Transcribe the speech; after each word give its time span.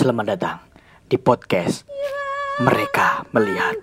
Selamat 0.00 0.32
datang 0.32 0.56
di 1.12 1.20
podcast 1.20 1.84
Mereka 2.64 3.28
Melihat. 3.36 3.76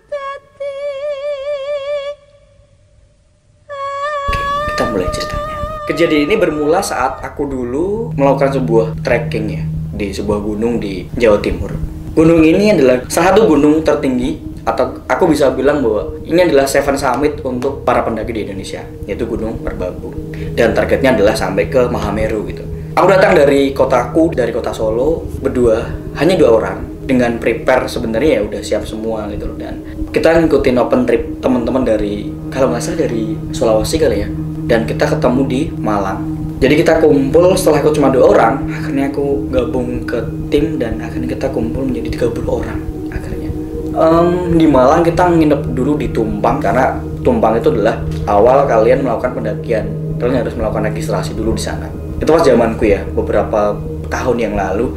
Kita 4.66 4.84
mulai 4.90 5.06
ceritanya. 5.14 5.56
Kejadian 5.86 6.26
ini 6.26 6.36
bermula 6.42 6.82
saat 6.82 7.22
aku 7.22 7.46
dulu 7.46 8.18
melakukan 8.18 8.50
sebuah 8.50 8.98
trekking 9.06 9.46
ya 9.46 9.64
di 9.94 10.10
sebuah 10.10 10.42
gunung 10.42 10.82
di 10.82 11.06
Jawa 11.14 11.38
Timur. 11.38 11.78
Gunung 12.18 12.42
ini 12.42 12.74
adalah 12.74 13.06
salah 13.06 13.38
satu 13.38 13.46
gunung 13.46 13.86
tertinggi 13.86 14.42
atau 14.66 15.06
aku 15.06 15.30
bisa 15.30 15.54
bilang 15.54 15.86
bahwa 15.86 16.18
ini 16.26 16.50
adalah 16.50 16.66
seven 16.66 16.98
summit 16.98 17.46
untuk 17.46 17.86
para 17.86 18.02
pendaki 18.02 18.34
di 18.34 18.42
Indonesia 18.42 18.82
yaitu 19.06 19.30
Gunung 19.30 19.62
Merbabu 19.62 20.34
dan 20.58 20.74
targetnya 20.74 21.14
adalah 21.14 21.38
sampai 21.38 21.70
ke 21.70 21.86
Mahameru 21.86 22.42
gitu 22.50 22.66
aku 22.98 23.14
datang 23.14 23.38
dari 23.38 23.78
kotaku 23.78 24.34
dari 24.34 24.50
kota 24.50 24.74
Solo 24.74 25.22
berdua 25.38 25.86
hanya 26.18 26.34
dua 26.34 26.50
orang. 26.58 26.78
Dengan 27.08 27.40
prepare 27.40 27.88
sebenarnya 27.88 28.32
ya 28.36 28.42
udah 28.44 28.60
siap 28.60 28.84
semua 28.84 29.32
gitu 29.32 29.48
loh 29.48 29.56
dan 29.56 29.80
kita 30.12 30.44
ngikutin 30.44 30.76
open 30.76 31.08
trip 31.08 31.40
teman-teman 31.40 31.88
dari 31.88 32.28
kalau 32.52 32.68
nggak 32.68 32.84
salah 32.84 33.08
dari 33.08 33.32
Sulawesi 33.56 33.96
kali 33.96 34.18
ya. 34.26 34.30
Dan 34.68 34.84
kita 34.84 35.16
ketemu 35.16 35.42
di 35.48 35.62
Malang. 35.80 36.20
Jadi 36.60 36.84
kita 36.84 37.00
kumpul 37.00 37.56
setelah 37.56 37.80
aku 37.80 37.96
cuma 37.96 38.12
dua 38.12 38.34
orang 38.36 38.66
akhirnya 38.68 39.08
aku 39.08 39.48
gabung 39.48 40.04
ke 40.04 40.20
tim 40.52 40.76
dan 40.76 41.00
akhirnya 41.00 41.38
kita 41.38 41.48
kumpul 41.54 41.86
menjadi 41.86 42.28
30 42.34 42.44
orang 42.50 42.80
um, 43.94 44.58
di 44.58 44.66
Malang 44.66 45.06
kita 45.06 45.30
nginep 45.38 45.78
dulu 45.78 46.02
di 46.02 46.10
Tumpang 46.10 46.58
karena 46.58 46.98
Tumpang 47.22 47.62
itu 47.62 47.70
adalah 47.70 48.02
awal 48.26 48.66
kalian 48.66 49.06
melakukan 49.06 49.38
pendakian. 49.38 49.86
Kalian 50.18 50.42
harus 50.42 50.58
melakukan 50.58 50.90
registrasi 50.90 51.38
dulu 51.38 51.54
di 51.54 51.62
sana 51.62 52.07
itu 52.18 52.30
pas 52.30 52.42
zamanku 52.42 52.84
ya 52.90 53.06
beberapa 53.14 53.78
tahun 54.10 54.38
yang 54.42 54.54
lalu. 54.58 54.94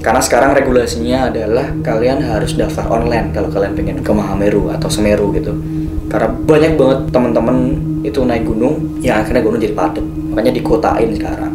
Karena 0.00 0.20
sekarang 0.24 0.56
regulasinya 0.56 1.28
adalah 1.28 1.76
kalian 1.84 2.24
harus 2.24 2.56
daftar 2.56 2.88
online 2.88 3.36
kalau 3.36 3.52
kalian 3.52 3.76
pengen 3.76 4.00
ke 4.00 4.08
Mahameru 4.08 4.72
atau 4.72 4.88
Semeru 4.88 5.28
gitu. 5.36 5.52
Karena 6.08 6.32
banyak 6.32 6.72
banget 6.80 6.98
teman-teman 7.12 7.56
itu 8.00 8.24
naik 8.24 8.48
gunung 8.48 8.96
yang 9.04 9.20
akhirnya 9.20 9.44
gunung 9.44 9.60
jadi 9.60 9.76
padat. 9.76 10.04
Makanya 10.32 10.56
dikotain 10.56 11.12
sekarang. 11.12 11.52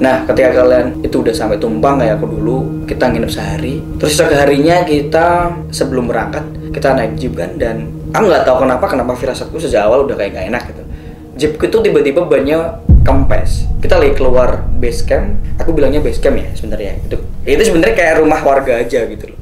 Nah, 0.00 0.24
ketika 0.24 0.64
kalian 0.64 1.04
itu 1.04 1.20
udah 1.20 1.30
sampai 1.36 1.60
tumpang 1.60 2.00
kayak 2.00 2.16
aku 2.18 2.26
dulu, 2.32 2.88
kita 2.88 3.12
nginep 3.12 3.30
sehari. 3.30 3.78
Terus 4.00 4.16
setiap 4.16 4.40
harinya 4.40 4.82
kita 4.88 5.52
sebelum 5.68 6.08
berangkat 6.08 6.42
kita 6.72 6.96
naik 6.96 7.20
jeep 7.20 7.36
kan. 7.36 7.54
Dan 7.60 7.92
aku 8.10 8.24
nggak 8.24 8.48
tahu 8.48 8.66
kenapa 8.66 8.88
kenapa 8.88 9.12
firasatku 9.14 9.60
sejak 9.60 9.84
awal 9.84 10.08
udah 10.08 10.16
kayak 10.16 10.32
gak 10.32 10.46
enak 10.48 10.62
gitu. 10.72 10.82
Jeep 11.36 11.52
itu 11.60 11.76
tiba-tiba 11.84 12.24
banyak 12.24 12.91
kempes. 13.02 13.66
Kita 13.82 13.98
lagi 13.98 14.14
keluar 14.14 14.66
base 14.78 15.02
camp. 15.06 15.38
Aku 15.58 15.74
bilangnya 15.74 16.02
base 16.02 16.22
camp 16.22 16.38
ya 16.38 16.48
sebenarnya. 16.54 16.98
Itu 17.02 17.18
itu 17.44 17.62
sebenarnya 17.66 17.94
kayak 17.98 18.14
rumah 18.22 18.40
warga 18.42 18.78
aja 18.78 19.04
gitu 19.06 19.34
loh. 19.34 19.38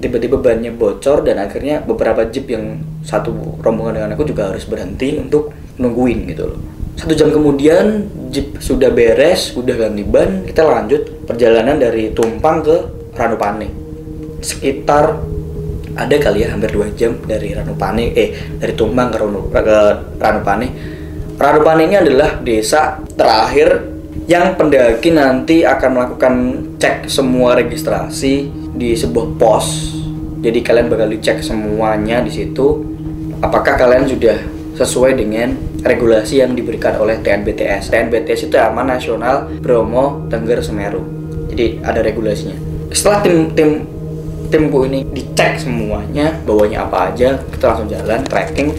Tiba-tiba 0.00 0.36
bannya 0.36 0.74
bocor 0.74 1.24
dan 1.24 1.40
akhirnya 1.40 1.80
beberapa 1.80 2.28
jeep 2.28 2.50
yang 2.50 2.82
satu 3.06 3.60
rombongan 3.62 4.02
dengan 4.02 4.10
aku 4.18 4.24
juga 4.28 4.52
harus 4.52 4.66
berhenti 4.68 5.16
untuk 5.16 5.54
nungguin 5.80 6.28
gitu 6.28 6.44
loh 6.50 6.60
satu 6.94 7.12
jam 7.14 7.28
kemudian 7.34 8.06
jeep 8.30 8.58
sudah 8.62 8.90
beres, 8.94 9.54
sudah 9.54 9.74
ganti 9.74 10.06
ban, 10.06 10.46
kita 10.46 10.62
lanjut 10.62 11.26
perjalanan 11.26 11.78
dari 11.78 12.14
Tumpang 12.14 12.62
ke 12.62 12.76
Ranupane. 13.18 13.68
Sekitar 14.38 15.18
ada 15.94 16.16
kali 16.18 16.42
ya 16.42 16.54
hampir 16.54 16.70
dua 16.70 16.90
jam 16.94 17.18
dari 17.26 17.50
Ranupane, 17.54 18.14
eh 18.14 18.30
dari 18.58 18.74
Tumpang 18.78 19.10
ke, 19.10 19.16
Ranu, 19.18 19.50
ke 19.50 19.78
Ranupane. 20.22 20.93
Ranupane 21.34 21.90
ini 21.90 21.96
adalah 21.98 22.38
desa 22.38 23.02
terakhir 23.18 23.90
yang 24.30 24.54
pendaki 24.54 25.10
nanti 25.10 25.66
akan 25.66 25.90
melakukan 25.90 26.34
cek 26.78 27.10
semua 27.10 27.58
registrasi 27.58 28.48
di 28.72 28.94
sebuah 28.94 29.36
pos. 29.36 29.98
Jadi 30.40 30.60
kalian 30.62 30.86
bakal 30.88 31.10
dicek 31.10 31.42
semuanya 31.42 32.22
di 32.22 32.30
situ. 32.30 32.86
Apakah 33.42 33.76
kalian 33.76 34.08
sudah 34.08 34.38
sesuai 34.74 35.14
dengan 35.14 35.54
regulasi 35.84 36.42
yang 36.42 36.56
diberikan 36.56 36.98
oleh 36.98 37.22
TNBTS. 37.22 37.94
TNBTS 37.94 38.50
itu 38.50 38.54
Taman 38.56 38.90
Nasional 38.90 39.46
Bromo 39.62 40.26
Tengger 40.26 40.58
Semeru. 40.64 41.02
Jadi 41.52 41.78
ada 41.84 42.02
regulasinya. 42.02 42.58
Setelah 42.90 43.22
tim 43.22 43.36
tim 43.54 43.70
timku 44.50 44.86
ini 44.86 45.06
dicek 45.10 45.58
semuanya, 45.58 46.34
bawanya 46.46 46.86
apa 46.86 47.10
aja, 47.10 47.42
kita 47.50 47.64
langsung 47.74 47.90
jalan 47.90 48.22
trekking, 48.22 48.70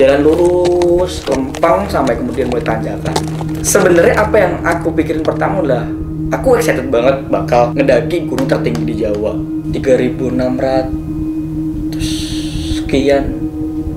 jalan 0.00 0.24
lurus, 0.24 1.20
lempang 1.28 1.84
sampai 1.84 2.16
kemudian 2.16 2.48
mulai 2.48 2.64
tanjakan. 2.64 3.12
Sebenarnya 3.60 4.16
apa 4.16 4.36
yang 4.40 4.64
aku 4.64 4.96
pikirin 4.96 5.20
pertama 5.20 5.60
adalah 5.60 5.84
aku 6.32 6.56
excited 6.56 6.88
banget 6.88 7.28
bakal 7.28 7.76
ngedaki 7.76 8.24
gunung 8.24 8.48
tertinggi 8.48 8.82
di 8.88 8.94
Jawa. 9.04 9.36
3600 9.68 10.88
sekian. 12.80 13.24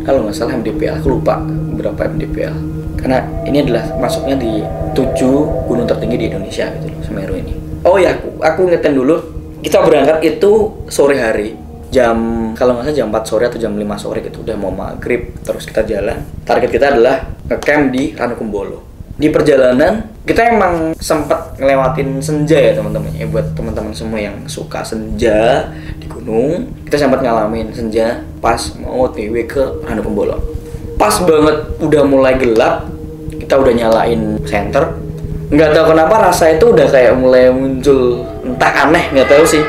Kalau 0.04 0.28
nggak 0.28 0.36
salah 0.36 0.60
MDPL 0.60 1.00
aku 1.00 1.16
lupa 1.16 1.40
berapa 1.80 2.12
MDPL 2.12 2.52
karena 3.00 3.24
ini 3.48 3.64
adalah 3.64 3.88
masuknya 4.04 4.36
di 4.36 4.60
tujuh 4.92 5.48
gunung 5.64 5.88
tertinggi 5.88 6.20
di 6.20 6.26
Indonesia 6.28 6.68
gitu 6.84 7.00
Semeru 7.08 7.40
ini. 7.40 7.56
Oh 7.88 7.96
ya 7.96 8.12
aku 8.12 8.44
aku 8.44 8.60
ngetem 8.68 9.00
dulu 9.00 9.16
kita 9.64 9.80
berangkat 9.80 10.20
itu 10.28 10.76
sore 10.92 11.24
hari 11.24 11.56
jam 11.94 12.18
kalau 12.58 12.74
nggak 12.74 12.90
salah 12.90 12.98
jam 12.98 13.08
4 13.14 13.30
sore 13.30 13.44
atau 13.46 13.60
jam 13.62 13.78
5 13.78 13.86
sore 14.02 14.26
gitu 14.26 14.42
udah 14.42 14.58
mau 14.58 14.74
maghrib 14.74 15.38
terus 15.46 15.70
kita 15.70 15.86
jalan. 15.86 16.26
Target 16.42 16.70
kita 16.74 16.86
adalah 16.90 17.22
ngecamp 17.46 17.94
di 17.94 18.18
Ranukumbolo 18.18 18.90
di 19.14 19.30
perjalanan 19.30 20.10
kita 20.26 20.58
emang 20.58 20.98
sempat 20.98 21.54
ngelewatin 21.62 22.18
senja 22.18 22.58
ya 22.58 22.74
teman-teman. 22.74 23.14
Ya 23.14 23.30
buat 23.30 23.54
teman-teman 23.54 23.94
semua 23.94 24.18
yang 24.18 24.50
suka 24.50 24.82
senja 24.82 25.70
di 26.02 26.10
gunung 26.10 26.74
kita 26.90 26.98
sempat 26.98 27.22
ngalamin 27.22 27.70
senja 27.70 28.26
pas 28.42 28.58
mau 28.82 29.06
TW 29.14 29.46
ke 29.46 29.86
Ranukumbolo 29.86 30.42
pas 30.98 31.14
banget 31.22 31.78
udah 31.78 32.02
mulai 32.10 32.34
gelap 32.42 32.90
kita 33.38 33.54
udah 33.60 33.74
nyalain 33.76 34.42
center 34.50 34.98
nggak 35.54 35.70
tahu 35.78 35.94
kenapa 35.94 36.34
rasa 36.34 36.50
itu 36.50 36.74
udah 36.74 36.90
kayak 36.90 37.14
mulai 37.14 37.54
muncul 37.54 38.26
entah 38.42 38.90
aneh 38.90 39.14
nggak 39.14 39.30
tahu 39.30 39.46
sih. 39.46 39.62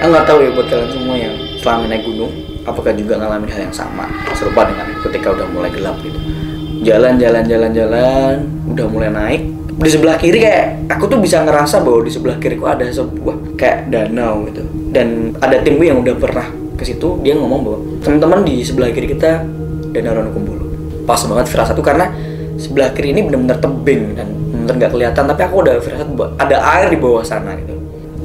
Nggak 0.00 0.24
tahu 0.28 0.44
ya 0.44 0.50
buat 0.52 0.66
kalian 0.68 0.90
semua 0.92 1.16
yang 1.16 1.34
selama 1.60 1.92
naik 1.92 2.08
gunung 2.08 2.32
apakah 2.64 2.92
juga 2.96 3.20
ngalamin 3.20 3.48
hal 3.52 3.60
yang 3.68 3.76
sama? 3.76 4.08
Serupa 4.32 4.64
dengan 4.68 4.88
ketika 5.04 5.28
udah 5.36 5.46
mulai 5.52 5.70
gelap 5.72 6.00
gitu. 6.00 6.16
Jalan 6.80 7.20
jalan 7.20 7.44
jalan 7.44 7.70
jalan 7.76 8.34
udah 8.72 8.86
mulai 8.88 9.10
naik. 9.12 9.42
Di 9.80 9.88
sebelah 9.88 10.16
kiri 10.20 10.44
kayak 10.44 10.92
aku 10.92 11.08
tuh 11.08 11.20
bisa 11.20 11.40
ngerasa 11.40 11.80
bahwa 11.80 12.04
di 12.04 12.12
sebelah 12.12 12.36
kiriku 12.36 12.68
ada 12.68 12.84
sebuah 12.88 13.56
kayak 13.56 13.92
danau 13.92 14.44
gitu. 14.48 14.64
Dan 14.90 15.36
ada 15.40 15.60
timku 15.60 15.84
yang 15.84 16.00
udah 16.00 16.16
pernah 16.16 16.48
ke 16.76 16.84
situ 16.88 17.20
dia 17.20 17.36
ngomong 17.36 17.60
bahwa 17.60 17.78
teman-teman 18.00 18.40
di 18.44 18.64
sebelah 18.64 18.88
kiri 18.88 19.12
kita 19.12 19.44
danau 19.92 20.16
Ranukumbolo 20.16 20.64
pas 21.04 21.20
banget 21.26 21.52
firasat 21.52 21.76
tuh 21.76 21.84
karena 21.84 22.08
sebelah 22.56 22.88
kiri 22.96 23.12
ini 23.12 23.20
benar-benar 23.28 23.60
tebing 23.60 24.16
dan 24.16 24.28
benar 24.32 24.74
nggak 24.80 24.92
kelihatan. 24.96 25.24
Tapi 25.28 25.40
aku 25.44 25.54
udah 25.64 25.74
firasat 25.80 26.08
ada 26.40 26.56
air 26.76 26.88
di 26.88 26.98
bawah 27.00 27.24
sana 27.24 27.56
gitu 27.60 27.80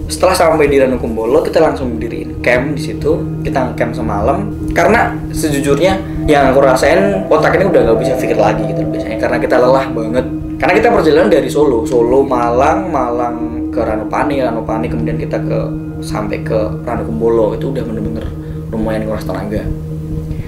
setelah 0.06 0.38
sampai 0.38 0.70
di 0.70 0.78
Ranukumbolo 0.78 1.42
kita 1.42 1.58
langsung 1.58 1.98
diriin 1.98 2.38
camp 2.46 2.78
di 2.78 2.82
situ. 2.82 3.42
Kita 3.42 3.74
camp 3.74 3.94
semalam. 3.98 4.54
Karena 4.70 5.18
sejujurnya 5.34 5.98
yang 6.30 6.54
aku 6.54 6.62
rasain 6.62 7.26
otak 7.26 7.58
ini 7.58 7.66
udah 7.74 7.82
nggak 7.90 8.00
bisa 8.02 8.14
pikir 8.22 8.38
lagi 8.38 8.62
gitu 8.70 8.86
biasanya. 8.86 9.18
Karena 9.18 9.38
kita 9.42 9.56
lelah 9.58 9.86
banget. 9.90 10.26
Karena 10.62 10.74
kita 10.78 10.88
perjalanan 10.94 11.30
dari 11.34 11.50
Solo. 11.50 11.84
Solo 11.90 12.22
Malang 12.22 12.94
Malang 12.94 13.38
ke 13.74 13.82
Ranupani 13.82 14.40
Ranupani 14.40 14.88
kemudian 14.88 15.18
kita 15.18 15.42
ke 15.42 15.60
sampai 16.06 16.46
ke 16.46 16.86
Ranukumbolo 16.86 17.58
itu 17.58 17.74
udah 17.74 17.82
bener-bener 17.82 18.26
lumayan 18.70 19.10
nguras 19.10 19.26
tenaga. 19.26 19.66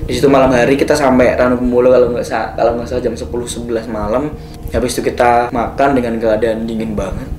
Di 0.08 0.16
situ 0.16 0.32
malam 0.32 0.54
hari 0.54 0.78
kita 0.78 0.94
sampai 0.94 1.34
Ranukumbolo 1.34 1.90
kalau 1.90 2.14
nggak 2.14 2.24
salah 2.24 2.54
kalau 2.54 2.78
nggak 2.78 2.88
salah 2.88 3.02
jam 3.02 3.18
10 3.18 3.26
11 3.26 3.90
malam. 3.90 4.30
Habis 4.70 5.00
itu 5.00 5.10
kita 5.10 5.50
makan 5.50 5.96
dengan 5.98 6.20
keadaan 6.22 6.68
dingin 6.68 6.92
banget 6.94 7.37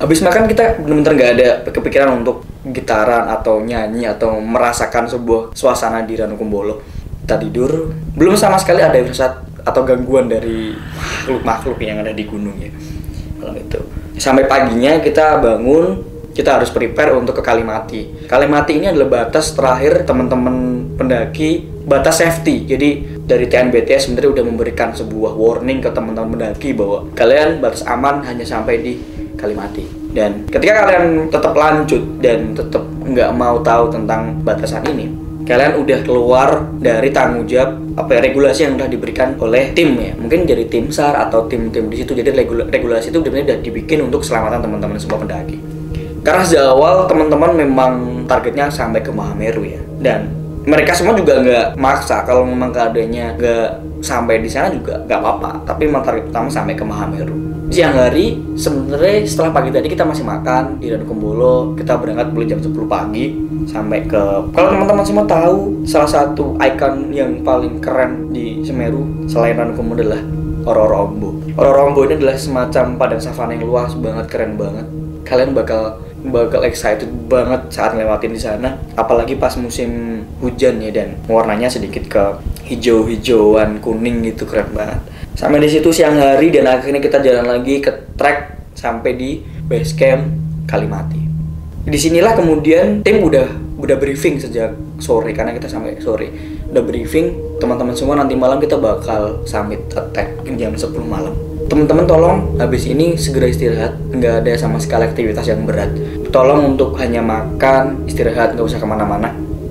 habis 0.00 0.24
makan 0.24 0.48
kita 0.48 0.80
benar-benar 0.80 1.12
nggak 1.12 1.30
ada 1.36 1.48
kepikiran 1.68 2.24
untuk 2.24 2.48
gitaran 2.64 3.28
atau 3.28 3.60
nyanyi 3.60 4.08
atau 4.08 4.40
merasakan 4.40 5.04
sebuah 5.04 5.52
suasana 5.52 6.02
di 6.08 6.16
Ranukumbolo 6.16 6.80
kita 7.20 7.36
tidur. 7.36 7.92
Belum 8.16 8.34
sama 8.34 8.56
sekali 8.56 8.80
ada 8.80 8.96
firasat 8.96 9.62
atau 9.62 9.84
gangguan 9.84 10.26
dari 10.26 10.72
makhluk-makhluk 10.74 11.78
yang 11.84 12.00
ada 12.00 12.16
di 12.16 12.24
gunung 12.24 12.56
ya. 12.58 12.72
Kalau 13.38 13.54
itu 13.54 13.80
sampai 14.16 14.48
paginya 14.48 14.98
kita 14.98 15.38
bangun 15.38 16.10
kita 16.34 16.56
harus 16.56 16.72
prepare 16.72 17.12
untuk 17.14 17.38
ke 17.38 17.42
Kalimati. 17.44 18.26
Kalimati 18.26 18.80
ini 18.80 18.88
adalah 18.88 19.28
batas 19.28 19.52
terakhir 19.52 20.08
teman-teman 20.08 20.88
pendaki 20.96 21.68
batas 21.84 22.22
safety. 22.22 22.64
Jadi 22.64 23.20
dari 23.26 23.46
TNBTS 23.46 24.08
sebenarnya 24.08 24.40
udah 24.40 24.44
memberikan 24.46 24.90
sebuah 24.94 25.36
warning 25.36 25.78
ke 25.84 25.90
teman-teman 25.92 26.34
pendaki 26.34 26.72
bahwa 26.72 27.06
kalian 27.14 27.62
batas 27.62 27.82
aman 27.86 28.26
hanya 28.26 28.46
sampai 28.46 28.82
di 28.82 28.92
Kalimati. 29.40 29.88
Dan 30.12 30.44
ketika 30.52 30.84
kalian 30.84 31.32
tetap 31.32 31.56
lanjut 31.56 32.02
dan 32.20 32.52
tetap 32.52 32.84
nggak 32.84 33.30
mau 33.32 33.56
tahu 33.64 33.88
tentang 33.88 34.36
batasan 34.44 34.84
ini, 34.92 35.08
kalian 35.48 35.80
udah 35.80 35.98
keluar 36.04 36.68
dari 36.76 37.08
tanggung 37.08 37.48
jawab 37.48 37.80
apa 37.96 38.10
ya, 38.16 38.20
regulasi 38.28 38.68
yang 38.68 38.76
udah 38.76 38.88
diberikan 38.92 39.34
oleh 39.40 39.72
tim 39.72 39.96
ya. 39.96 40.12
Mungkin 40.14 40.44
jadi 40.44 40.68
tim 40.68 40.92
sar 40.92 41.16
atau 41.16 41.48
tim-tim 41.48 41.88
di 41.88 42.04
situ. 42.04 42.12
Jadi 42.12 42.30
regulasi 42.68 43.08
itu 43.08 43.18
benar-benar 43.18 43.56
udah 43.56 43.58
dibikin 43.64 43.98
untuk 44.04 44.22
keselamatan 44.22 44.60
teman-teman 44.60 45.00
semua 45.00 45.18
pendaki. 45.18 45.56
Karena 46.20 46.44
sejak 46.44 46.76
awal 46.76 47.08
teman-teman 47.08 47.56
memang 47.56 47.92
targetnya 48.28 48.68
sampai 48.68 49.00
ke 49.00 49.08
Mahameru 49.08 49.64
ya. 49.64 49.80
Dan 50.00 50.39
mereka 50.64 50.92
semua 50.92 51.16
juga 51.16 51.40
nggak 51.40 51.66
maksa. 51.80 52.24
Kalau 52.24 52.44
memang 52.44 52.72
keadaannya 52.74 53.26
nggak 53.36 53.68
sampai 54.04 54.40
di 54.40 54.50
sana 54.50 54.72
juga 54.72 55.00
nggak 55.04 55.20
apa-apa. 55.20 55.50
Tapi 55.64 55.88
memang 55.88 56.04
target 56.04 56.28
utama 56.28 56.48
sampai 56.52 56.76
ke 56.76 56.84
Mahameru. 56.84 57.36
Siang 57.70 57.94
hari 57.94 58.34
sebenarnya 58.58 59.22
setelah 59.30 59.54
pagi 59.54 59.70
tadi 59.70 59.86
kita 59.86 60.02
masih 60.02 60.26
makan 60.26 60.82
di 60.82 60.90
Kumbolo. 61.06 61.78
Kita 61.78 61.94
berangkat 62.02 62.34
mulai 62.34 62.50
jam 62.50 62.58
10 62.58 62.74
pagi 62.90 63.30
sampai 63.70 64.02
ke 64.10 64.22
kalau 64.50 64.68
teman-teman 64.74 65.06
semua 65.06 65.24
tahu 65.28 65.86
salah 65.86 66.10
satu 66.10 66.58
ikon 66.58 67.14
yang 67.14 67.46
paling 67.46 67.78
keren 67.78 68.34
di 68.34 68.66
Semeru 68.66 69.06
selain 69.30 69.54
Kumbolo 69.76 70.02
adalah 70.02 70.22
Ororombo 70.60 71.40
Ororombo 71.56 72.04
ini 72.08 72.20
adalah 72.20 72.36
semacam 72.36 72.96
padang 72.96 73.22
savana 73.22 73.52
yang 73.56 73.68
luas 73.68 73.92
banget 73.98 74.26
keren 74.32 74.54
banget. 74.56 74.86
Kalian 75.28 75.52
bakal 75.54 76.00
bakal 76.26 76.60
excited 76.68 77.08
banget 77.28 77.72
saat 77.72 77.96
ngelewatin 77.96 78.32
di 78.32 78.40
sana. 78.40 78.76
Apalagi 78.94 79.40
pas 79.40 79.56
musim 79.56 80.22
hujan 80.44 80.80
ya 80.80 80.90
dan. 80.92 81.16
Warnanya 81.24 81.72
sedikit 81.72 82.04
ke 82.06 82.24
hijau-hijauan 82.68 83.80
kuning 83.80 84.22
gitu 84.28 84.44
keren 84.44 84.70
banget. 84.76 85.00
Sampai 85.34 85.62
di 85.64 85.70
situ 85.72 85.88
siang 85.90 86.20
hari 86.20 86.52
dan 86.52 86.68
akhirnya 86.68 87.00
kita 87.00 87.22
jalan 87.24 87.46
lagi 87.48 87.80
ke 87.80 88.12
trek 88.20 88.70
sampai 88.76 89.16
di 89.16 89.30
base 89.66 89.96
camp 89.96 90.28
Kalimati. 90.68 91.22
Di 91.90 91.98
sinilah 91.98 92.36
kemudian 92.36 93.02
tim 93.02 93.24
udah 93.24 93.48
udah 93.80 93.96
briefing 93.96 94.36
sejak 94.36 94.76
sore 95.00 95.32
karena 95.32 95.56
kita 95.56 95.66
sampai 95.66 95.98
sore. 95.98 96.28
Udah 96.70 96.84
briefing 96.84 97.58
teman-teman 97.58 97.96
semua 97.96 98.14
nanti 98.20 98.36
malam 98.38 98.60
kita 98.62 98.78
bakal 98.78 99.42
summit 99.48 99.82
attack 99.96 100.44
jam 100.54 100.76
10 100.76 100.92
malam 101.02 101.49
teman-teman 101.70 102.04
tolong 102.04 102.36
habis 102.58 102.84
ini 102.90 103.14
segera 103.14 103.46
istirahat. 103.46 103.94
Nggak 104.10 104.34
ada 104.42 104.52
sama 104.58 104.82
sekali 104.82 105.06
aktivitas 105.06 105.46
yang 105.46 105.62
berat. 105.62 105.94
Tolong 106.34 106.74
untuk 106.74 106.98
hanya 106.98 107.22
makan 107.22 108.04
istirahat 108.10 108.58
nggak 108.58 108.66
usah 108.66 108.82
ke 108.82 108.86
mana-mana. 108.90 109.30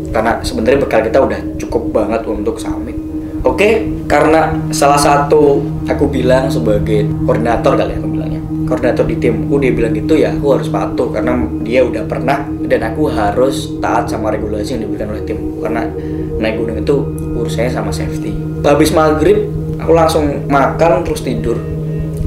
Karena 0.09 0.39
sebenarnya 0.39 0.79
bekal 0.79 1.03
kita 1.03 1.19
udah 1.19 1.39
cukup 1.59 1.91
banget 1.91 2.25
untuk 2.25 2.57
summit 2.57 3.09
oke 3.43 3.69
karena 4.09 4.55
salah 4.73 4.99
satu 4.99 5.63
aku 5.87 6.05
bilang 6.11 6.51
sebagai 6.51 7.07
koordinator 7.23 7.77
kali 7.77 7.95
aku 7.95 8.07
bilangnya. 8.09 8.41
Koordinator 8.67 9.05
di 9.07 9.15
timku 9.17 9.57
dia 9.57 9.71
bilang 9.73 9.93
gitu 9.95 10.13
ya 10.13 10.33
aku 10.35 10.59
harus 10.59 10.67
patuh 10.69 11.09
karena 11.09 11.33
dia 11.65 11.81
udah 11.85 12.03
pernah 12.05 12.45
dan 12.69 12.85
aku 12.85 13.09
harus 13.09 13.79
taat 13.81 14.11
sama 14.11 14.29
regulasi 14.29 14.77
yang 14.77 14.85
diberikan 14.85 15.09
oleh 15.09 15.23
tim 15.25 15.39
karena 15.57 15.89
naik 16.37 16.55
gunung 16.61 16.77
itu 16.77 16.95
urusannya 17.35 17.71
sama 17.71 17.91
safety. 17.93 18.33
Habis 18.61 18.93
maghrib 18.93 19.49
aku 19.79 19.91
langsung 19.95 20.45
makan 20.45 21.07
terus 21.07 21.23
tidur 21.23 21.57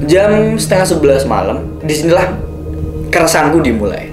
jam 0.06 0.58
setengah 0.58 0.86
sebelas 0.86 1.22
malam 1.26 1.78
di 1.82 1.94
sinilah 1.94 2.34
keresahanku 3.12 3.62
dimulai. 3.62 4.10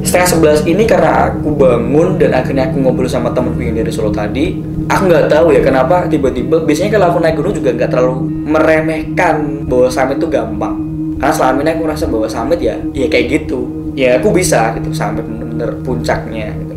Setengah 0.00 0.28
sebelas 0.32 0.60
ini 0.64 0.88
karena 0.88 1.28
aku 1.28 1.52
bangun 1.52 2.16
dan 2.16 2.32
akhirnya 2.32 2.72
aku 2.72 2.80
ngobrol 2.80 3.04
sama 3.04 3.36
temenku 3.36 3.60
yang 3.60 3.76
dari 3.76 3.92
Solo 3.92 4.08
tadi. 4.08 4.56
Aku 4.88 5.06
nggak 5.06 5.28
tahu 5.28 5.52
ya 5.52 5.60
kenapa 5.60 6.08
tiba-tiba 6.08 6.64
biasanya 6.64 6.96
kalau 6.96 7.06
aku 7.12 7.18
naik 7.20 7.36
gunung 7.36 7.54
juga 7.54 7.70
nggak 7.76 7.90
terlalu 7.92 8.16
meremehkan 8.48 9.68
bahwa 9.68 9.88
summit 9.92 10.16
itu 10.16 10.28
gampang. 10.32 10.74
Karena 11.20 11.34
selama 11.36 11.58
ini 11.60 11.70
aku 11.76 11.82
merasa 11.84 12.04
bahwa 12.08 12.26
summit 12.32 12.58
ya 12.64 12.74
ya 12.96 13.06
kayak 13.12 13.26
gitu. 13.28 13.68
Ya 13.92 14.16
aku 14.16 14.32
bisa 14.32 14.72
gitu 14.80 14.88
sampai 14.96 15.20
bener-bener 15.20 15.76
puncaknya 15.84 16.48
gitu. 16.56 16.74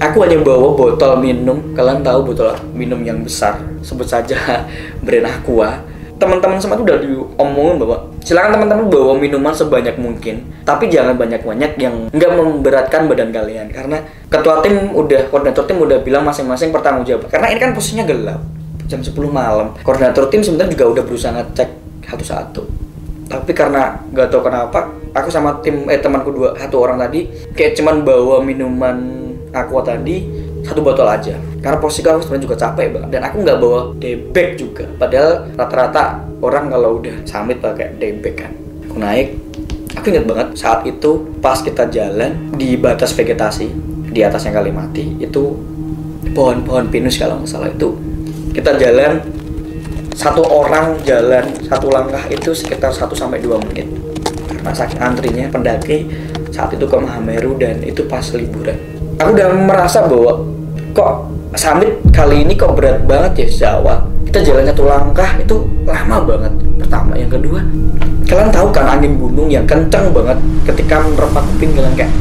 Aku 0.00 0.20
hanya 0.28 0.36
bawa 0.44 0.76
botol 0.76 1.16
minum. 1.16 1.72
Kalian 1.72 2.04
tahu 2.04 2.28
botol 2.28 2.52
minum 2.76 3.00
yang 3.00 3.24
besar? 3.24 3.56
Sebut 3.80 4.04
saja 4.04 4.36
brand 5.04 5.26
Aqua 5.26 5.80
teman-teman 6.20 6.60
semua 6.60 6.76
tuh 6.76 6.84
udah 6.84 7.00
diomongin 7.00 7.80
bahwa 7.80 7.96
silakan 8.20 8.60
teman-teman 8.60 8.86
bawa 8.92 9.16
minuman 9.16 9.56
sebanyak 9.56 9.96
mungkin 9.96 10.44
tapi 10.68 10.92
jangan 10.92 11.16
banyak-banyak 11.16 11.80
yang 11.80 12.12
nggak 12.12 12.30
memberatkan 12.36 13.08
badan 13.08 13.32
kalian. 13.32 13.72
Karena 13.72 14.04
ketua 14.28 14.60
tim 14.60 14.92
udah 14.92 15.32
koordinator 15.32 15.64
tim 15.64 15.80
udah 15.80 15.98
bilang 16.04 16.22
masing-masing 16.28 16.70
bertanggung 16.70 17.08
jawab. 17.08 17.26
Karena 17.32 17.48
ini 17.48 17.58
kan 17.58 17.72
posisinya 17.72 18.04
gelap 18.04 18.44
jam 18.86 19.00
10 19.00 19.16
malam. 19.32 19.72
Koordinator 19.80 20.28
tim 20.28 20.44
sebenarnya 20.44 20.76
juga 20.76 21.00
udah 21.00 21.02
berusaha 21.08 21.32
ngecek 21.32 21.68
satu-satu. 22.04 22.62
Tapi 23.30 23.50
karena 23.56 23.96
nggak 24.12 24.28
tahu 24.28 24.42
kenapa 24.44 24.90
aku 25.16 25.32
sama 25.32 25.58
tim 25.64 25.86
eh 25.86 25.98
temanku 25.98 26.34
dua 26.34 26.54
satu 26.58 26.82
orang 26.82 26.98
tadi 26.98 27.26
kayak 27.54 27.78
cuman 27.78 28.02
bawa 28.02 28.42
minuman 28.42 28.96
aqua 29.54 29.82
tadi 29.82 30.26
satu 30.70 30.80
botol 30.86 31.10
aja. 31.10 31.34
Karena 31.58 31.76
posisi 31.82 32.06
aku 32.06 32.22
sebenarnya 32.22 32.44
juga 32.46 32.56
capek 32.56 32.86
banget 32.94 33.08
dan 33.10 33.22
aku 33.26 33.36
nggak 33.42 33.58
bawa 33.58 33.80
daybag 33.98 34.48
juga. 34.54 34.84
Padahal 34.96 35.50
rata-rata 35.58 36.04
orang 36.38 36.70
kalau 36.70 37.02
udah 37.02 37.16
summit 37.26 37.58
pakai 37.58 37.98
daybag 37.98 38.34
kan. 38.38 38.52
Aku 38.86 38.96
naik. 39.02 39.34
Aku 39.98 40.06
ingat 40.14 40.24
banget 40.24 40.48
saat 40.54 40.86
itu 40.86 41.34
pas 41.42 41.58
kita 41.58 41.90
jalan 41.90 42.54
di 42.54 42.78
batas 42.78 43.10
vegetasi 43.10 43.66
di 44.14 44.22
atasnya 44.22 44.54
kali 44.54 44.70
mati 44.70 45.18
itu 45.18 45.58
pohon-pohon 46.30 46.86
pinus 46.88 47.18
kalau 47.18 47.42
nggak 47.42 47.50
salah 47.50 47.68
itu. 47.68 47.98
Kita 48.54 48.78
jalan 48.78 49.18
satu 50.14 50.46
orang 50.46 51.00
jalan 51.02 51.48
satu 51.66 51.90
langkah 51.90 52.22
itu 52.30 52.54
sekitar 52.54 52.94
1 52.94 53.10
sampai 53.18 53.42
dua 53.42 53.58
menit. 53.58 53.90
Karena 54.46 54.76
saking 54.76 55.00
antrinya 55.00 55.46
pendaki 55.48 56.06
saat 56.52 56.74
itu 56.76 56.84
ke 56.84 56.96
Mahameru 56.98 57.56
dan 57.56 57.80
itu 57.80 58.04
pas 58.04 58.22
liburan. 58.36 58.76
Aku 59.16 59.32
udah 59.32 59.48
merasa 59.52 60.04
bahwa 60.04 60.44
kok 60.94 61.30
summit 61.58 61.90
kali 62.14 62.46
ini 62.46 62.54
kok 62.54 62.74
berat 62.78 63.02
banget 63.06 63.46
ya 63.46 63.48
Jawa 63.66 64.02
kita 64.30 64.46
jalan 64.46 64.62
satu 64.70 64.86
langkah 64.86 65.30
itu 65.42 65.56
lama 65.82 66.22
banget. 66.22 66.52
Pertama 66.78 67.18
yang 67.18 67.30
kedua 67.30 67.60
kalian 68.30 68.50
tahu 68.54 68.70
kan 68.70 68.86
angin 68.86 69.18
gunung 69.18 69.50
yang 69.50 69.66
kencang 69.66 70.06
banget 70.14 70.38
ketika 70.62 71.02
menerpa 71.02 71.42
kuping 71.42 71.74
kalian 71.74 71.94
kayak 71.98 72.12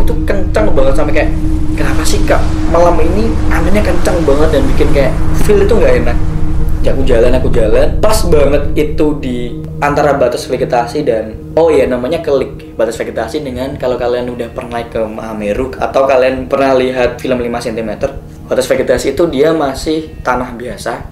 itu 0.00 0.14
kencang 0.24 0.66
banget 0.72 0.94
sampai 0.96 1.12
kayak 1.12 1.30
kenapa 1.76 2.02
sih 2.08 2.20
kak? 2.24 2.40
Malam 2.72 2.96
ini 3.04 3.28
anginnya 3.52 3.84
kencang 3.84 4.16
banget 4.24 4.48
dan 4.56 4.62
bikin 4.72 4.88
kayak 4.96 5.12
feel 5.44 5.60
itu 5.60 5.74
nggak 5.76 5.92
enak 6.04 6.16
ya 6.82 6.90
aku 6.90 7.06
jalan 7.06 7.32
aku 7.38 7.48
jalan. 7.54 7.88
Pas 8.02 8.18
banget 8.26 8.62
itu 8.74 9.06
di 9.22 9.54
antara 9.78 10.18
batas 10.18 10.44
vegetasi 10.50 11.06
dan 11.06 11.38
oh 11.54 11.70
ya 11.70 11.86
namanya 11.86 12.18
kelik. 12.20 12.74
Batas 12.74 12.98
vegetasi 12.98 13.46
dengan 13.46 13.78
kalau 13.78 13.94
kalian 13.94 14.34
udah 14.34 14.50
pernah 14.50 14.82
ke 14.82 14.98
Mahameru 14.98 15.78
atau 15.78 16.02
kalian 16.04 16.50
pernah 16.50 16.74
lihat 16.74 17.22
film 17.22 17.38
5 17.38 17.66
cm 17.70 17.90
batas 18.50 18.66
vegetasi 18.66 19.14
itu 19.14 19.24
dia 19.30 19.54
masih 19.54 20.10
tanah 20.26 20.58
biasa. 20.58 21.06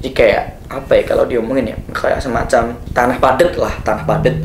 Jadi 0.00 0.14
kayak 0.14 0.42
apa 0.70 0.92
ya 0.94 1.02
kalau 1.02 1.26
diomongin 1.26 1.74
ya 1.74 1.76
kayak 1.90 2.22
semacam 2.22 2.78
tanah 2.94 3.18
padat 3.18 3.50
lah 3.58 3.74
tanah 3.82 4.06
padat. 4.06 4.36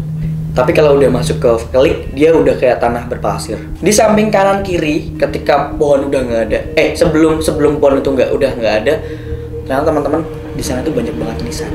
Tapi 0.51 0.75
kalau 0.75 0.99
udah 0.99 1.07
masuk 1.07 1.39
ke 1.39 1.51
kelik 1.71 2.11
dia 2.11 2.35
udah 2.35 2.57
kayak 2.57 2.81
tanah 2.81 3.07
berpasir. 3.07 3.61
Di 3.77 3.93
samping 3.93 4.33
kanan 4.33 4.65
kiri 4.65 5.15
ketika 5.15 5.71
pohon 5.77 6.09
udah 6.09 6.21
nggak 6.25 6.41
ada 6.49 6.59
eh 6.73 6.97
sebelum 6.97 7.39
sebelum 7.39 7.77
pohon 7.77 8.01
itu 8.01 8.09
nggak 8.09 8.29
udah 8.33 8.51
nggak 8.57 8.75
ada 8.83 8.93
ternyata 9.63 9.87
teman-teman 9.87 10.21
di 10.55 10.63
sana 10.63 10.83
tuh 10.83 10.93
banyak 10.93 11.15
banget 11.15 11.37
nisan 11.43 11.71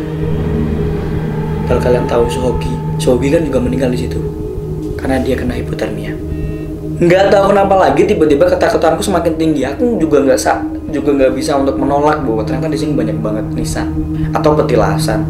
kalau 1.67 1.81
kalian 1.83 2.07
tahu 2.07 2.25
Sohogi 2.31 2.87
Sohogi 2.97 3.29
kan 3.29 3.45
juga 3.45 3.59
meninggal 3.61 3.93
di 3.93 3.99
situ. 4.09 4.19
Karena 4.97 5.21
dia 5.21 5.37
kena 5.37 5.53
hipotermia. 5.53 6.17
Nggak 6.97 7.29
tahu 7.29 7.53
kenapa 7.53 7.75
lagi 7.77 8.09
tiba-tiba 8.09 8.49
ketakutanku 8.49 9.05
semakin 9.05 9.37
tinggi. 9.37 9.69
Aku 9.69 10.01
juga 10.01 10.25
nggak 10.25 10.41
sa 10.41 10.65
juga 10.89 11.13
nggak 11.13 11.33
bisa 11.37 11.59
untuk 11.61 11.77
menolak 11.77 12.25
bahwa 12.25 12.41
ternyata 12.47 12.73
di 12.73 12.79
sini 12.81 12.97
banyak 12.97 13.21
banget 13.21 13.45
nisan 13.53 13.93
atau 14.33 14.57
petilasan. 14.57 15.29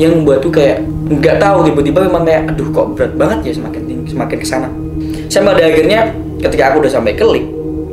Yang 0.00 0.12
membuat 0.20 0.38
tuh 0.40 0.52
kayak 0.52 0.84
nggak 1.08 1.36
tahu 1.36 1.68
tiba-tiba 1.68 1.98
memang 2.08 2.24
kayak 2.24 2.42
aduh 2.52 2.68
kok 2.72 2.86
berat 2.96 3.12
banget 3.14 3.38
ya 3.46 3.52
semakin 3.62 3.82
tinggi 3.86 4.10
semakin 4.10 4.36
ke 4.42 4.46
sana 4.46 4.68
sampai 5.30 5.54
pada 5.54 5.62
akhirnya 5.70 6.00
ketika 6.42 6.62
aku 6.74 6.76
udah 6.82 6.92
sampai 6.92 7.14
kelik 7.14 7.46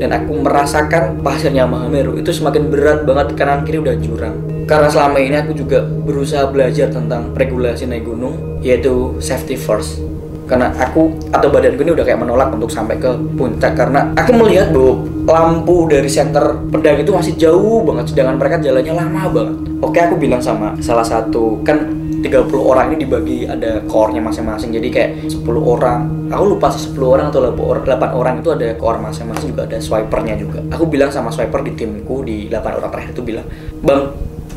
dan 0.04 0.20
aku 0.20 0.36
merasakan 0.36 1.24
pasirnya 1.24 1.64
Mahameru 1.64 2.20
itu 2.20 2.36
semakin 2.36 2.68
berat 2.68 3.08
banget 3.08 3.40
kanan 3.40 3.64
kiri 3.64 3.80
udah 3.80 3.96
jurang. 4.04 4.36
Karena 4.68 4.92
selama 4.92 5.16
ini 5.24 5.40
aku 5.40 5.56
juga 5.56 5.80
berusaha 5.80 6.44
belajar 6.52 6.92
tentang 6.92 7.32
regulasi 7.32 7.88
naik 7.88 8.04
gunung 8.04 8.60
yaitu 8.60 9.16
safety 9.24 9.56
first. 9.56 10.04
Karena 10.44 10.76
aku 10.76 11.16
atau 11.32 11.48
badanku 11.48 11.88
ini 11.88 11.96
udah 11.96 12.04
kayak 12.04 12.20
menolak 12.20 12.52
untuk 12.52 12.68
sampai 12.68 13.00
ke 13.00 13.16
puncak 13.40 13.80
karena 13.80 14.12
aku 14.20 14.36
melihat 14.36 14.76
bahwa 14.76 15.08
lampu 15.24 15.88
dari 15.88 16.12
center 16.12 16.52
pedang 16.68 17.00
itu 17.00 17.16
masih 17.16 17.40
jauh 17.40 17.80
banget 17.88 18.12
sedangkan 18.12 18.36
mereka 18.36 18.60
jalannya 18.60 18.92
lama 18.92 19.24
banget. 19.32 19.56
Oke 19.80 20.00
aku 20.04 20.20
bilang 20.20 20.44
sama 20.44 20.76
salah 20.84 21.08
satu 21.08 21.64
kan 21.64 22.03
30 22.24 22.56
orang 22.56 22.96
ini 22.96 23.04
dibagi 23.04 23.38
ada 23.44 23.84
core-nya 23.84 24.24
masing-masing. 24.24 24.72
Jadi 24.72 24.88
kayak 24.88 25.10
10 25.28 25.44
orang. 25.60 26.32
Aku 26.32 26.56
lupa 26.56 26.72
sih 26.72 26.88
10 26.88 27.04
orang 27.04 27.28
atau 27.30 27.44
8 27.44 27.84
orang 28.16 28.40
itu 28.40 28.50
ada 28.56 28.72
core 28.80 29.04
masing-masing 29.04 29.52
juga 29.52 29.68
ada 29.68 29.78
swipernya 29.84 30.40
juga. 30.40 30.64
Aku 30.72 30.88
bilang 30.88 31.12
sama 31.12 31.30
swiper 31.30 31.60
di 31.68 31.76
timku 31.76 32.24
di 32.24 32.48
8 32.48 32.80
orang 32.80 32.90
terakhir 32.90 33.12
itu 33.12 33.24
bilang 33.28 33.46
bang 33.84 34.02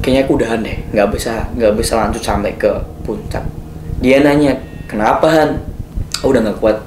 kayaknya 0.01 0.21
aku 0.25 0.33
udahan 0.39 0.61
deh. 0.63 0.77
Nggak 0.95 1.09
bisa 1.11 1.33
nggak 1.59 1.73
bisa 1.75 1.93
lanjut 1.99 2.23
sampai 2.23 2.55
ke 2.55 2.71
puncak. 3.03 3.43
Dia 3.99 4.23
nanya 4.23 4.55
kenapa 4.87 5.27
Han? 5.27 5.51
Oh, 6.23 6.31
udah 6.31 6.47
nggak 6.47 6.59
kuat. 6.63 6.79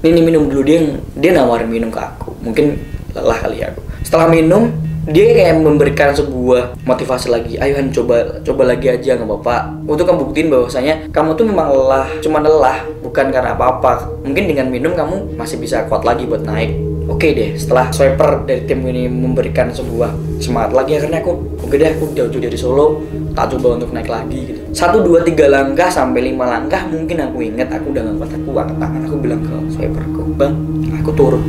Ini 0.00 0.20
minum 0.24 0.48
dulu. 0.48 0.64
Dia 0.64 0.80
dia 1.20 1.30
nawarin 1.36 1.68
minum 1.68 1.92
ke 1.92 2.00
aku. 2.00 2.32
Mungkin 2.40 2.80
lelah 3.12 3.38
kali 3.44 3.60
ya 3.60 3.70
aku. 3.70 3.84
Setelah 4.00 4.32
minum 4.32 4.72
dia 5.04 5.36
kayak 5.36 5.60
memberikan 5.60 6.16
sebuah 6.16 6.80
motivasi 6.88 7.28
lagi. 7.28 7.60
Ayo 7.60 7.76
Han 7.76 7.92
coba 7.92 8.40
coba 8.40 8.72
lagi 8.72 8.88
aja 8.88 9.20
nggak 9.20 9.28
apa-apa. 9.28 9.56
Untuk 9.84 10.08
kamu 10.08 10.32
buktiin 10.32 10.48
bahwasanya 10.48 10.94
kamu 11.12 11.36
tuh 11.36 11.44
memang 11.44 11.68
lelah 11.68 12.08
cuma 12.24 12.40
lelah 12.40 12.80
bukan 13.04 13.28
karena 13.28 13.52
apa-apa. 13.52 14.08
Mungkin 14.24 14.48
dengan 14.48 14.72
minum 14.72 14.96
kamu 14.96 15.36
masih 15.36 15.60
bisa 15.60 15.84
kuat 15.92 16.08
lagi 16.08 16.24
buat 16.24 16.40
naik. 16.48 16.72
Oke 17.04 17.36
deh 17.36 17.52
setelah 17.52 17.92
swiper 17.92 18.48
dari 18.48 18.64
tim 18.64 18.80
ini 18.80 19.04
memberikan 19.12 19.68
sebuah 19.68 20.40
semangat 20.40 20.72
lagi 20.72 20.96
akhirnya 20.96 21.20
aku 21.20 21.36
oke 21.60 21.76
deh 21.76 21.92
aku 21.92 22.16
jauh-jauh 22.16 22.40
dari 22.40 22.56
Solo 22.56 23.04
tak 23.36 23.52
coba 23.52 23.76
untuk 23.76 23.92
naik 23.92 24.08
lagi 24.08 24.40
gitu. 24.48 24.60
Satu 24.72 25.04
dua 25.04 25.20
tiga 25.20 25.52
langkah 25.52 25.92
sampai 25.92 26.32
lima 26.32 26.48
langkah 26.48 26.80
mungkin 26.88 27.20
aku 27.20 27.44
inget 27.44 27.68
aku 27.68 27.92
udah 27.92 28.08
nggak 28.08 28.16
kuat 28.24 28.30
aku 28.32 28.50
angkat 28.56 28.76
tangan 28.80 29.00
aku 29.04 29.16
bilang 29.20 29.40
ke 29.44 29.56
swiperku 29.76 30.32
bang 30.40 30.56
aku 30.96 31.10
turun. 31.12 31.44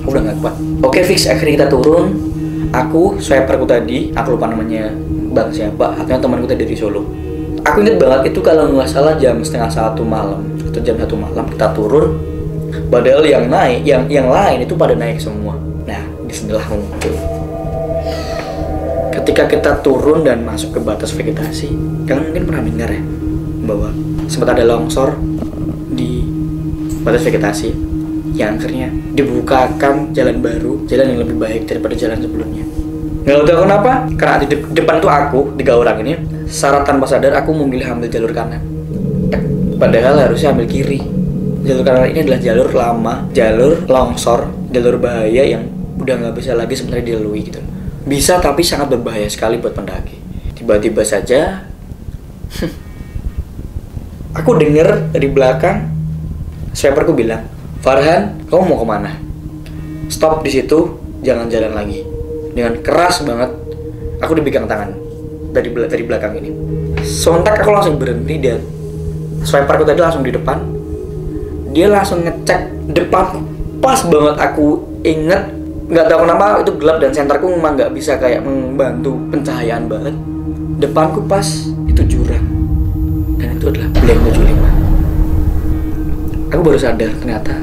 Aku 0.00 0.08
udah 0.08 0.22
nggak 0.24 0.38
kuat. 0.40 0.54
Oke 0.80 1.00
fix 1.04 1.28
akhirnya 1.28 1.52
kita 1.60 1.68
turun 1.68 2.37
aku 2.72 3.16
swiperku 3.20 3.64
tadi 3.64 4.12
aku 4.12 4.36
lupa 4.36 4.50
namanya 4.50 4.92
bang 5.32 5.48
siapa? 5.52 5.94
Akhirnya 5.96 6.20
temanku 6.20 6.46
tadi 6.48 6.64
dari 6.64 6.76
Solo. 6.76 7.02
Aku 7.64 7.84
inget 7.84 8.00
banget 8.00 8.32
itu 8.32 8.40
kalau 8.40 8.70
nggak 8.72 8.88
salah 8.88 9.14
jam 9.20 9.40
setengah 9.44 9.68
satu 9.68 10.02
malam 10.06 10.40
atau 10.68 10.80
jam 10.80 10.96
satu 10.96 11.14
malam 11.18 11.44
kita 11.52 11.68
turun 11.76 12.16
padahal 12.88 13.24
yang 13.24 13.48
naik 13.48 13.84
yang 13.84 14.04
yang 14.08 14.28
lain 14.28 14.64
itu 14.64 14.72
pada 14.76 14.94
naik 14.96 15.20
semua. 15.20 15.56
Nah 15.84 16.02
di 16.24 16.32
sinilah 16.32 16.64
muncul. 16.70 17.14
Ketika 19.12 19.44
kita 19.50 19.72
turun 19.84 20.24
dan 20.24 20.40
masuk 20.46 20.78
ke 20.78 20.80
batas 20.80 21.12
vegetasi 21.12 21.68
kalian 22.08 22.32
mungkin 22.32 22.44
pernah 22.48 22.62
dengar 22.64 22.90
ya 22.94 23.02
bahwa 23.68 23.92
sempat 24.30 24.56
ada 24.56 24.64
longsor 24.64 25.20
di 25.92 26.24
batas 27.04 27.20
vegetasi 27.24 27.76
yang 28.38 28.54
akhirnya 28.54 28.88
dibukakan 29.18 30.14
jalan 30.14 30.38
baru 30.38 30.86
jalan 30.86 31.06
yang 31.10 31.20
lebih 31.26 31.36
baik 31.42 31.62
daripada 31.66 31.94
jalan 31.98 32.18
sebelumnya. 32.22 32.64
Nggak 33.26 33.44
tahu 33.44 33.58
kenapa? 33.66 33.92
Karena 34.14 34.36
di 34.40 34.46
de- 34.46 34.70
depan 34.78 34.96
tuh 35.02 35.10
aku 35.10 35.40
tiga 35.58 35.74
orang 35.74 35.98
ini 36.06 36.14
secara 36.46 36.86
tanpa 36.86 37.04
sadar 37.10 37.34
aku 37.34 37.50
memilih 37.50 37.98
ambil 37.98 38.08
jalur 38.08 38.30
kanan. 38.30 38.62
Padahal 39.76 40.22
harusnya 40.22 40.54
ambil 40.54 40.70
kiri. 40.70 41.02
Jalur 41.66 41.82
kanan 41.82 42.08
ini 42.08 42.24
adalah 42.24 42.40
jalur 42.40 42.68
lama 42.70 43.14
jalur 43.34 43.84
longsor 43.84 44.48
jalur 44.70 44.96
bahaya 45.02 45.44
yang 45.44 45.66
udah 45.98 46.14
nggak 46.14 46.34
bisa 46.38 46.54
lagi 46.54 46.78
sebenarnya 46.78 47.18
dilalui 47.18 47.42
gitu. 47.42 47.60
Bisa 48.06 48.38
tapi 48.38 48.62
sangat 48.62 48.94
berbahaya 48.94 49.26
sekali 49.26 49.58
buat 49.58 49.74
pendaki. 49.74 50.16
Tiba-tiba 50.54 51.02
saja 51.02 51.66
aku 54.38 54.50
denger 54.56 55.10
dari 55.12 55.28
belakang 55.28 55.90
swiperku 56.72 57.12
bilang 57.12 57.57
Farhan 57.78 58.42
kamu 58.50 58.62
mau 58.66 58.78
ke 58.82 58.86
mana? 58.86 59.10
Stop 60.10 60.42
di 60.42 60.50
situ 60.50 60.98
jangan 61.22 61.46
jalan 61.46 61.72
lagi. 61.78 62.02
Dengan 62.50 62.74
keras 62.82 63.22
banget 63.22 63.54
aku 64.18 64.34
dipegang 64.34 64.66
tangan 64.66 64.90
dari 65.54 65.70
bela- 65.70 65.86
dari 65.86 66.02
belakang 66.02 66.34
ini. 66.42 66.50
Sontak 67.06 67.62
aku 67.62 67.70
langsung 67.70 67.94
berhenti 67.96 68.34
dan 68.42 68.58
swiperku 69.46 69.86
tadi 69.86 70.00
langsung 70.02 70.26
di 70.26 70.34
depan. 70.34 70.58
Dia 71.70 71.86
langsung 71.86 72.26
ngecek 72.26 72.90
depan. 72.98 73.46
Pas 73.78 74.02
banget 74.02 74.36
aku 74.42 74.82
inget 75.06 75.54
nggak 75.88 76.06
tahu 76.10 76.18
kenapa 76.26 76.60
itu 76.60 76.72
gelap 76.82 76.98
dan 76.98 77.14
senterku 77.14 77.46
memang 77.46 77.78
nggak 77.78 77.94
bisa 77.94 78.18
kayak 78.18 78.42
membantu 78.42 79.14
pencahayaan 79.30 79.86
banget. 79.86 80.14
Depanku 80.82 81.22
pas 81.30 81.46
itu 81.86 82.02
jurang. 82.10 82.42
Dan 83.38 83.54
itu 83.54 83.70
adalah 83.70 83.88
Blink 84.02 84.18
75 84.34 84.87
aku 86.48 86.60
baru 86.64 86.78
sadar 86.80 87.12
ternyata 87.20 87.54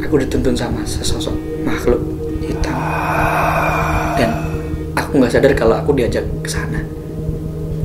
aku 0.00 0.20
dituntun 0.24 0.56
sama 0.56 0.80
sesosok 0.84 1.36
makhluk 1.64 2.00
hitam. 2.44 2.76
Dan 4.16 4.30
aku 4.96 5.20
nggak 5.20 5.32
sadar 5.32 5.52
kalau 5.56 5.76
aku 5.80 5.96
diajak 5.96 6.24
ke 6.44 6.48
sana. 6.48 6.80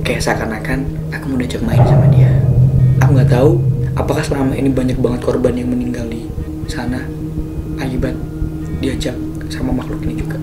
Kayak 0.03 0.23
seakan-akan 0.23 0.87
aku 1.11 1.23
mau 1.27 1.37
diajak 1.39 1.61
main 1.63 1.83
sama 1.83 2.07
dia. 2.11 2.31
Aku 3.03 3.15
nggak 3.15 3.31
tahu 3.31 3.59
apakah 3.95 4.23
selama 4.23 4.55
ini 4.55 4.71
banyak 4.71 4.97
banget 4.99 5.21
korban 5.23 5.55
yang 5.55 5.71
meninggal 5.71 6.07
di 6.07 6.27
sana 6.67 7.03
akibat 7.79 8.15
diajak 8.83 9.15
sama 9.51 9.71
makhluk 9.71 10.03
ini 10.03 10.19
juga. 10.19 10.39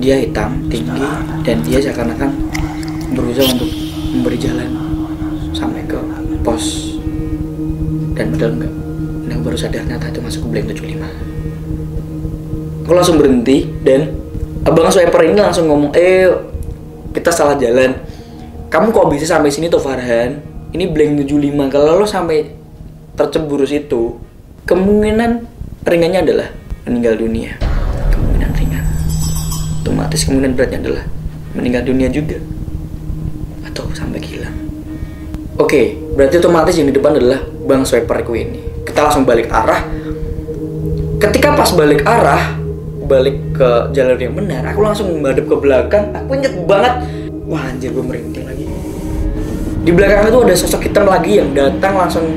Dia 0.00 0.16
hitam 0.20 0.64
tinggi 0.72 1.04
dan 1.44 1.60
dia 1.60 1.76
seakan-akan 1.80 2.30
berusaha 3.12 3.48
untuk 3.52 3.70
memberi 4.16 4.38
jalan 4.40 4.70
sampai 5.52 5.84
ke 5.84 5.98
pos 6.40 6.96
dan 8.20 8.36
padahal 8.36 8.52
enggak 8.60 8.72
dan 9.24 9.30
aku 9.32 9.42
baru 9.48 9.56
sadar 9.56 9.80
ternyata 9.88 10.06
itu 10.12 10.20
masuk 10.20 10.40
ke 10.44 10.48
Blank 10.52 10.66
75 10.76 11.30
aku 12.90 12.98
langsung 12.98 13.22
berhenti 13.22 13.70
dan. 13.86 14.10
Abang 14.66 14.90
swiper 14.90 15.22
ini 15.24 15.38
langsung 15.38 15.70
ngomong 15.70 15.94
eh 15.94 16.26
kita 17.14 17.30
salah 17.30 17.54
jalan. 17.54 17.94
Kamu 18.66 18.90
kok 18.90 19.06
bisa 19.14 19.24
sampai 19.30 19.48
sini 19.48 19.70
tuh 19.70 19.78
Farhan? 19.78 20.42
Ini 20.74 20.90
Blank 20.90 21.22
75 21.22 21.70
kalau 21.70 22.02
lo 22.02 22.04
sampai 22.04 22.50
tercebur 23.14 23.62
situ 23.62 24.18
kemungkinan 24.66 25.46
ringannya 25.86 26.20
adalah 26.26 26.48
meninggal 26.82 27.14
dunia. 27.14 27.54
Kemungkinan 28.10 28.50
ringan. 28.58 28.84
Otomatis 29.86 30.26
kemungkinan 30.26 30.52
beratnya 30.58 30.78
adalah 30.82 31.04
meninggal 31.54 31.86
dunia 31.86 32.10
juga. 32.10 32.42
Atau 33.70 33.86
sampai 33.94 34.18
hilang. 34.18 34.54
Oke 35.62 35.94
berarti 36.20 36.36
otomatis 36.36 36.76
yang 36.76 36.92
di 36.92 36.94
depan 37.00 37.16
adalah 37.16 37.40
bang 37.64 37.80
swiperku 37.80 38.36
ini 38.36 38.60
kita 38.84 39.08
langsung 39.08 39.24
balik 39.24 39.48
arah. 39.48 39.80
Ketika 41.16 41.56
pas 41.56 41.72
balik 41.72 42.04
arah 42.04 42.60
balik 43.08 43.56
ke 43.56 43.88
jalur 43.96 44.20
yang 44.20 44.36
benar 44.36 44.60
aku 44.68 44.84
langsung 44.84 45.16
menghadap 45.16 45.48
ke 45.48 45.56
belakang. 45.56 46.04
Aku 46.12 46.36
inget 46.36 46.52
banget 46.68 47.08
wah 47.48 47.64
anjir 47.64 47.88
gue 47.88 48.04
merinding 48.04 48.44
lagi. 48.44 48.68
Di 49.80 49.90
belakang 49.96 50.28
itu 50.28 50.38
ada 50.44 50.54
sosok 50.60 50.84
hitam 50.84 51.08
lagi 51.08 51.40
yang 51.40 51.56
datang 51.56 51.96
langsung 51.96 52.28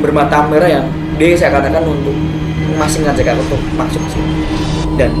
bermata 0.00 0.48
merah 0.48 0.80
yang 0.80 0.86
dia 1.20 1.36
saya 1.36 1.60
katakan 1.60 1.84
untuk 1.84 2.16
masih 2.80 3.04
ngajak 3.04 3.36
aku 3.36 3.44
untuk 3.44 3.60
masuk 3.76 4.00
ke 4.08 4.10
sini. 4.16 4.32
Dan 4.96 5.12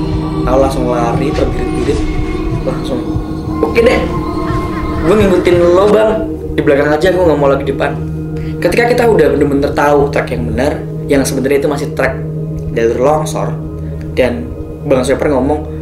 aku 0.48 0.58
langsung 0.64 0.88
lari 0.88 1.28
terbirit-birit 1.28 2.00
langsung 2.64 3.04
oke 3.60 3.80
deh 3.84 4.00
gue 5.04 5.14
ngikutin 5.20 5.56
lo 5.60 5.84
bang 5.92 6.27
di 6.58 6.62
belakang 6.66 6.90
aja 6.90 7.14
gue 7.14 7.22
nggak 7.22 7.38
mau 7.38 7.46
lagi 7.46 7.62
depan. 7.70 7.94
Ketika 8.58 8.90
kita 8.90 9.06
udah 9.06 9.30
bener-bener 9.38 9.70
tahu 9.70 10.10
track 10.10 10.34
yang 10.34 10.50
benar 10.50 10.82
yang 11.06 11.22
sebenarnya 11.22 11.62
itu 11.62 11.70
masih 11.70 11.88
track 11.94 12.18
jalur 12.74 12.98
longsor 12.98 13.54
dan 14.18 14.50
bang 14.82 15.06
Sweper 15.06 15.30
ngomong 15.30 15.78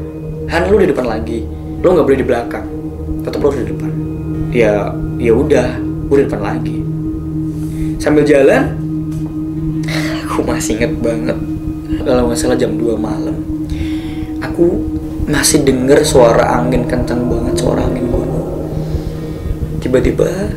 Han 0.52 0.68
lu 0.68 0.76
di 0.76 0.92
depan 0.92 1.08
lagi. 1.08 1.48
Lo 1.80 1.96
nggak 1.96 2.04
boleh 2.04 2.20
di 2.20 2.26
belakang. 2.28 2.66
Tetap 3.24 3.40
lo 3.40 3.48
harus 3.48 3.64
di 3.64 3.72
depan. 3.72 3.90
Ya 4.52 4.92
ya 5.16 5.32
udah 5.32 5.80
gue 6.12 6.16
di 6.20 6.24
depan 6.28 6.42
lagi. 6.44 6.76
Sambil 7.96 8.28
jalan 8.28 8.76
aku 10.28 10.44
masih 10.44 10.76
inget 10.76 10.92
banget 11.00 11.40
kalau 12.04 12.28
nggak 12.28 12.38
salah 12.38 12.58
jam 12.60 12.76
2 12.76 12.94
malam 13.00 13.34
aku 14.44 14.78
masih 15.26 15.66
denger 15.66 16.06
suara 16.06 16.60
angin 16.60 16.86
kencang 16.86 17.24
banget 17.26 17.54
suara 17.58 17.85
tiba-tiba 19.96 20.52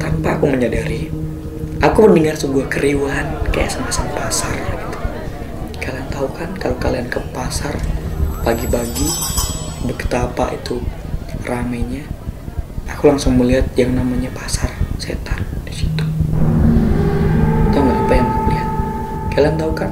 tanpa 0.00 0.40
aku 0.40 0.48
menyadari 0.48 1.12
aku 1.84 2.08
mendengar 2.08 2.40
sebuah 2.40 2.72
keriuhan 2.72 3.36
kayak 3.52 3.68
semacam 3.68 4.16
pasar 4.16 4.56
gitu. 4.56 4.98
kalian 5.76 6.08
tahu 6.08 6.24
kan 6.32 6.48
kalau 6.56 6.76
kalian 6.80 7.04
ke 7.12 7.20
pasar 7.36 7.76
pagi-pagi 8.40 9.04
betapa 9.84 10.56
itu 10.56 10.80
ramenya 11.44 12.00
aku 12.88 13.12
langsung 13.12 13.36
melihat 13.36 13.68
yang 13.76 13.92
namanya 13.92 14.32
pasar 14.32 14.72
setan 14.96 15.44
di 15.68 15.84
situ. 15.84 16.04
Tahu 17.68 17.82
nggak 17.84 18.00
apa 18.08 18.12
yang 18.16 18.24
aku 18.24 18.40
lihat? 18.48 18.70
Kalian 19.36 19.54
tahu 19.60 19.72
kan 19.76 19.90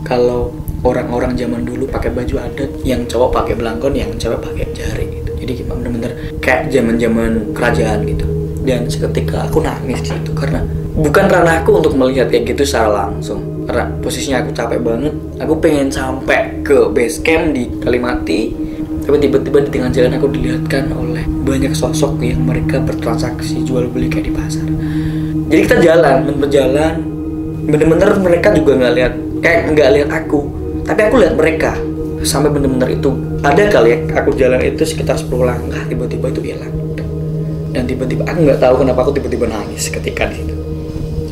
kalau 0.00 0.48
orang-orang 0.80 1.36
zaman 1.36 1.68
dulu 1.68 1.84
pakai 1.92 2.08
baju 2.08 2.40
adat 2.40 2.72
yang 2.88 3.04
cowok 3.04 3.44
pakai 3.44 3.52
belangkon 3.60 3.92
yang 3.92 4.08
cewek 4.16 4.40
pakai 4.40 4.64
jari 4.72 5.04
gitu. 5.12 5.28
Jadi 5.36 5.52
bener-bener 5.68 6.12
kayak 6.40 6.72
zaman-zaman 6.72 7.52
kerajaan 7.54 8.02
gitu 8.08 8.29
dan 8.64 8.86
seketika 8.88 9.48
aku 9.48 9.64
nangis 9.64 10.04
di 10.04 10.08
situ 10.12 10.30
karena 10.36 10.60
bukan 10.96 11.24
ranahku 11.30 11.80
untuk 11.80 11.96
melihat 11.96 12.28
kayak 12.28 12.54
gitu 12.54 12.62
secara 12.66 13.06
langsung. 13.06 13.40
Karena 13.64 13.86
posisinya 14.02 14.42
aku 14.42 14.50
capek 14.50 14.80
banget. 14.82 15.14
Aku 15.38 15.54
pengen 15.62 15.88
sampai 15.88 16.58
ke 16.66 16.90
base 16.90 17.22
camp 17.22 17.54
di 17.54 17.70
Kalimati. 17.80 18.50
Tapi 19.00 19.16
tiba-tiba 19.16 19.58
di 19.64 19.70
tengah 19.72 19.90
jalan 19.90 20.12
aku 20.18 20.26
dilihatkan 20.28 20.84
oleh 20.92 21.24
banyak 21.24 21.72
sosok 21.72 22.20
yang 22.20 22.44
mereka 22.44 22.78
bertransaksi 22.82 23.64
jual 23.64 23.88
beli 23.88 24.10
kayak 24.10 24.28
di 24.28 24.32
pasar. 24.34 24.66
Jadi 25.50 25.60
kita 25.66 25.76
jalan 25.82 26.16
berjalan. 26.36 26.94
Bener-bener 27.70 28.10
mereka 28.18 28.50
juga 28.50 28.74
nggak 28.76 28.94
lihat 28.98 29.12
kayak 29.40 29.60
nggak 29.72 29.88
lihat 29.98 30.08
aku. 30.10 30.40
Tapi 30.84 31.00
aku 31.06 31.16
lihat 31.22 31.34
mereka. 31.38 31.72
Sampai 32.20 32.52
bener-bener 32.52 33.00
itu 33.00 33.30
ada 33.40 33.62
kali 33.72 33.88
ya 33.96 33.98
aku 34.20 34.36
jalan 34.36 34.60
itu 34.60 34.84
sekitar 34.84 35.16
10 35.16 35.32
langkah 35.40 35.80
tiba-tiba 35.88 36.28
itu 36.28 36.52
hilang 36.52 36.72
dan 37.70 37.86
tiba-tiba 37.86 38.26
aku 38.26 38.38
nggak 38.46 38.58
tahu 38.58 38.74
kenapa 38.82 39.00
aku 39.06 39.12
tiba-tiba 39.14 39.46
nangis 39.46 39.86
ketika 39.90 40.26
di 40.26 40.42
situ. 40.42 40.54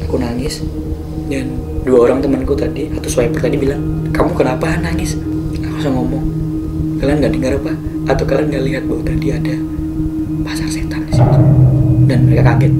Aku 0.06 0.16
nangis 0.16 0.62
dan 1.28 1.50
dua 1.82 2.08
orang 2.08 2.22
temanku 2.22 2.54
tadi 2.54 2.88
atau 2.94 3.08
swiper 3.10 3.42
tadi 3.42 3.58
bilang 3.58 4.10
kamu 4.14 4.30
kenapa 4.38 4.78
nangis? 4.78 5.18
Aku 5.58 5.66
langsung 5.66 5.94
ngomong 5.98 6.24
kalian 7.02 7.16
nggak 7.22 7.32
dengar 7.34 7.52
apa? 7.58 7.72
Atau 8.08 8.24
kalian 8.24 8.46
nggak 8.54 8.64
lihat 8.64 8.82
bahwa 8.86 9.02
tadi 9.04 9.26
ada 9.34 9.54
pasar 10.46 10.68
setan 10.70 11.02
di 11.06 11.12
situ? 11.12 11.38
Dan 12.08 12.18
mereka 12.24 12.54
kaget. 12.54 12.72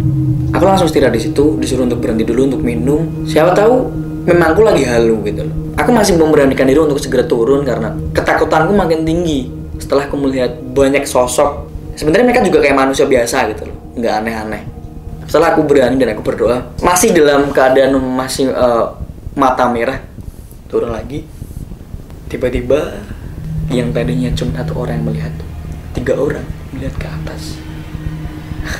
Aku 0.57 0.65
langsung 0.65 0.89
istirahat 0.89 1.13
di 1.13 1.21
situ 1.21 1.61
disuruh 1.61 1.85
untuk 1.85 2.01
berhenti 2.01 2.25
dulu 2.25 2.49
untuk 2.49 2.63
minum. 2.65 3.29
Siapa 3.29 3.53
tahu 3.53 3.93
memang 4.25 4.57
aku 4.57 4.63
lagi 4.65 4.89
halu 4.89 5.21
gitu 5.27 5.45
loh. 5.45 5.55
Aku 5.79 5.91
masih 5.95 6.17
memberanikan 6.17 6.67
diri 6.67 6.81
untuk 6.81 6.99
segera 6.99 7.23
turun 7.29 7.63
karena 7.63 7.93
ketakutanku 8.17 8.73
makin 8.73 9.05
tinggi. 9.05 9.53
Setelah 9.79 10.11
aku 10.11 10.17
melihat 10.19 10.59
banyak 10.75 11.07
sosok 11.07 11.69
sebenarnya 11.99 12.25
mereka 12.31 12.47
juga 12.47 12.59
kayak 12.63 12.79
manusia 12.79 13.05
biasa 13.11 13.37
gitu 13.51 13.67
loh 13.67 13.77
nggak 13.99 14.15
aneh-aneh. 14.23 14.63
Setelah 15.27 15.53
aku 15.53 15.67
berani 15.67 15.99
dan 15.99 16.15
aku 16.15 16.23
berdoa 16.23 16.71
masih 16.81 17.11
dalam 17.11 17.51
keadaan 17.51 17.99
masih 17.99 18.55
uh, 18.55 18.95
mata 19.35 19.67
merah 19.67 19.99
turun 20.71 20.95
lagi. 20.95 21.27
Tiba-tiba 22.31 23.03
yang 23.75 23.91
tadinya 23.91 24.31
cuma 24.33 24.63
satu 24.63 24.87
orang 24.87 25.03
yang 25.03 25.07
melihat 25.11 25.35
tiga 25.93 26.15
orang 26.15 26.47
melihat 26.71 26.95
ke 26.97 27.07
atas. 27.11 27.43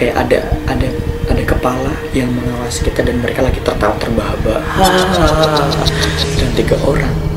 Kayak 0.00 0.26
ada 0.26 0.38
ada 0.66 0.88
ada 1.28 1.42
kepala 1.44 1.92
yang 2.16 2.32
mengawasi 2.32 2.88
kita 2.88 3.04
dan 3.04 3.20
mereka 3.20 3.44
lagi 3.44 3.60
tertawa 3.60 3.94
terbahak-bahak 4.00 4.64
dan 6.40 6.50
tiga 6.56 6.76
orang 6.84 7.33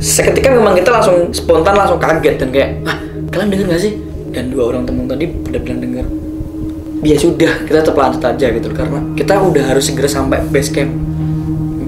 seketika 0.00 0.48
memang 0.48 0.72
kita 0.72 0.88
langsung 0.88 1.28
spontan 1.30 1.76
langsung 1.76 2.00
kaget 2.00 2.40
dan 2.40 2.48
kayak 2.48 2.70
ah 2.88 2.96
kalian 3.28 3.48
dengar 3.52 3.76
gak 3.76 3.82
sih? 3.84 3.94
Dan 4.32 4.48
dua 4.48 4.72
orang 4.72 4.88
teman 4.88 5.04
tadi 5.04 5.28
pada 5.28 5.58
bilang 5.60 5.80
dengar 5.84 6.06
ya 7.00 7.16
sudah 7.16 7.64
kita 7.64 7.80
tetap 7.80 7.96
lanjut 7.96 8.20
aja 8.20 8.46
gitu 8.52 8.68
karena 8.76 9.00
kita 9.16 9.34
udah 9.40 9.64
harus 9.72 9.84
segera 9.88 10.08
sampai 10.08 10.40
base 10.48 10.72
camp. 10.72 10.92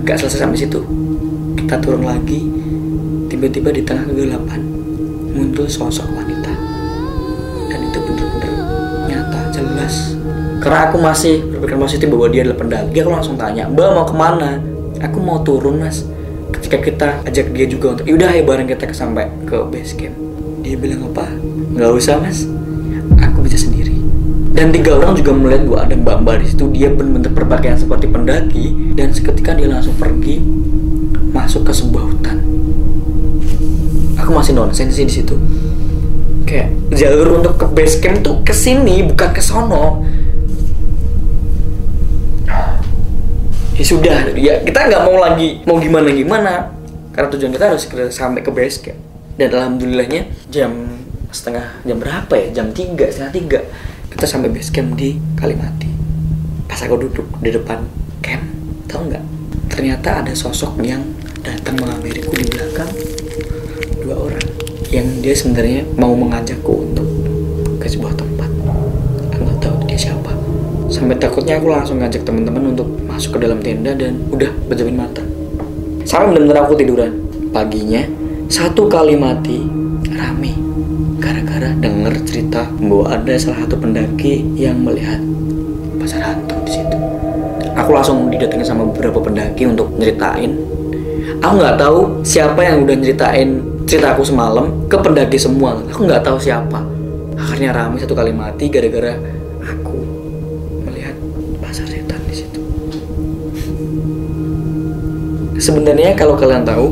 Nggak 0.02 0.16
selesai 0.21 0.45
sampai 0.45 0.59
situ. 0.61 0.81
Kita 1.57 1.81
turun 1.81 2.04
lagi 2.04 2.42
tiba-tiba 3.33 3.73
di 3.73 3.81
tengah 3.81 4.04
kegelapan 4.09 4.61
muncul 5.33 5.64
sosok 5.64 6.04
wanita. 6.12 6.52
Dan 7.73 7.81
itu 7.88 7.99
bener-bener 8.04 8.52
nyata 9.09 9.40
jelas. 9.57 10.16
Karena 10.61 10.90
aku 10.90 10.97
masih 11.00 11.40
berpikir 11.49 11.81
positif 11.81 12.07
bahwa 12.12 12.28
dia 12.28 12.45
adalah 12.45 12.59
pendaki. 12.61 12.97
Aku 13.00 13.11
langsung 13.12 13.37
tanya 13.40 13.69
mbak 13.73 13.88
mau 13.97 14.04
ke 14.04 14.14
mana? 14.16 14.61
Aku 15.00 15.19
mau 15.19 15.40
turun 15.40 15.81
mas 15.81 16.04
ketika 16.52 16.76
kita 16.78 17.09
ajak 17.25 17.50
dia 17.56 17.66
juga 17.66 17.97
untuk 17.97 18.04
yaudah 18.06 18.28
ayo 18.37 18.44
bareng 18.44 18.68
kita 18.68 18.85
ke 18.85 18.94
sampai 18.94 19.28
ke 19.49 19.56
base 19.73 19.97
camp. 19.97 20.14
Dia 20.62 20.76
bilang 20.78 21.09
apa? 21.11 21.26
Nggak 21.75 21.90
usah 21.97 22.21
mas. 22.21 22.44
Aku 23.18 23.42
bisa 23.42 23.59
sendiri. 23.59 23.97
Dan 24.52 24.71
tiga 24.71 25.00
orang 25.00 25.16
juga 25.16 25.32
melihat 25.32 25.64
bahwa 25.66 25.78
ada 25.82 25.94
mbak 25.97 26.16
mbak 26.23 26.37
di 26.44 26.47
situ. 26.52 26.64
Dia 26.71 26.88
benar-benar 26.92 27.32
berpakaian 27.32 27.76
seperti 27.80 28.06
pendaki. 28.06 28.66
Dan 28.94 29.11
seketika 29.11 29.56
dia 29.56 29.66
langsung 29.73 29.97
pergi 29.97 30.38
masuk 31.32 31.66
ke 31.66 31.73
sebuah 31.73 32.04
hutan. 32.12 32.38
Aku 34.21 34.30
masih 34.37 34.52
nonsense 34.54 34.94
sih 34.94 35.09
di 35.09 35.14
situ. 35.18 35.35
Kayak 36.47 36.68
jalur 36.92 37.40
untuk 37.40 37.56
ke 37.56 37.66
base 37.73 37.97
camp 37.99 38.21
tuh 38.21 38.44
ke 38.44 38.52
sini 38.52 39.09
bukan 39.09 39.32
ke 39.32 39.40
sono 39.40 40.04
ya 43.82 43.84
sudah 43.90 44.16
ya 44.38 44.62
kita 44.62 44.78
nggak 44.86 45.02
mau 45.10 45.18
lagi 45.18 45.58
mau 45.66 45.82
gimana 45.82 46.06
gimana 46.14 46.70
karena 47.12 47.28
tujuan 47.28 47.52
kita 47.52 47.64
harus 47.68 47.84
sampai 48.14 48.40
ke 48.40 48.50
base 48.50 48.78
camp. 48.80 49.00
Dan 49.36 49.52
alhamdulillahnya 49.52 50.28
jam 50.48 50.72
setengah 51.28 51.84
jam 51.84 51.96
berapa 52.00 52.32
ya? 52.32 52.62
Jam 52.62 52.72
tiga 52.72 53.08
setengah 53.12 53.32
tiga. 53.32 53.60
Kita 54.08 54.24
sampai 54.24 54.48
base 54.48 54.72
camp 54.72 54.96
di 54.96 55.20
Kalimati. 55.36 55.88
Pas 56.68 56.80
aku 56.80 56.96
duduk 57.08 57.28
di 57.44 57.52
depan 57.52 57.84
camp 58.24 58.44
tau 58.88 59.04
nggak? 59.04 59.24
Ternyata 59.68 60.24
ada 60.24 60.32
sosok 60.32 60.80
yang 60.80 61.04
datang 61.44 61.76
mengamiriku 61.80 62.32
di 62.32 62.48
belakang. 62.48 62.88
Dua 64.00 64.16
orang. 64.16 64.46
Yang 64.88 65.06
dia 65.24 65.34
sebenarnya 65.36 65.82
mau 65.97 66.12
mengajakku 66.16 66.75
untuk 66.92 67.08
ke 67.80 67.88
sebuah 67.88 68.16
sampai 71.02 71.19
takutnya 71.19 71.58
aku 71.58 71.67
langsung 71.67 71.99
ngajak 71.99 72.23
teman-teman 72.23 72.78
untuk 72.78 72.86
masuk 73.10 73.34
ke 73.34 73.38
dalam 73.43 73.58
tenda 73.58 73.91
dan 73.99 74.23
udah 74.30 74.50
berjamin 74.71 75.02
mata 75.02 75.23
sampai 76.06 76.30
benar-benar 76.30 76.62
aku 76.71 76.78
tiduran 76.78 77.10
paginya 77.50 78.06
satu 78.47 78.86
kali 78.86 79.19
mati 79.19 79.67
rame 80.15 80.54
gara-gara 81.19 81.75
denger 81.78 82.15
cerita 82.26 82.67
bahwa 82.82 83.10
ada 83.10 83.34
salah 83.38 83.67
satu 83.67 83.78
pendaki 83.78 84.43
yang 84.58 84.82
melihat 84.82 85.23
pasar 86.02 86.34
hantu 86.34 86.58
di 86.67 86.73
situ. 86.75 86.99
Aku 87.78 87.95
langsung 87.95 88.26
didatangi 88.26 88.67
sama 88.67 88.82
beberapa 88.91 89.23
pendaki 89.23 89.71
untuk 89.71 89.95
nyeritain. 89.95 90.58
Aku 91.38 91.54
nggak 91.62 91.78
tahu 91.78 92.26
siapa 92.26 92.58
yang 92.67 92.82
udah 92.82 92.97
nyeritain 92.99 93.62
cerita 93.86 94.19
aku 94.19 94.26
semalam 94.26 94.91
ke 94.91 94.99
pendaki 94.99 95.38
semua. 95.38 95.78
Aku 95.95 96.04
nggak 96.04 96.26
tahu 96.26 96.43
siapa. 96.43 96.82
Akhirnya 97.38 97.71
rame 97.71 98.02
satu 98.02 98.19
kali 98.19 98.34
mati 98.34 98.67
gara-gara 98.67 99.15
aku 99.62 100.01
Sebenarnya 105.62 106.18
kalau 106.18 106.34
kalian 106.34 106.66
tahu, 106.66 106.90